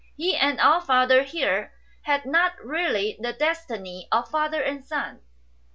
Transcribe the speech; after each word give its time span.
He 0.17 0.35
and 0.35 0.59
our 0.59 0.81
father 0.81 1.21
here 1.21 1.73
had 2.01 2.25
not 2.25 2.53
really 2.65 3.17
the 3.19 3.33
destiny 3.33 4.07
of 4.11 4.31
father 4.31 4.63
and 4.63 4.83
son. 4.83 5.21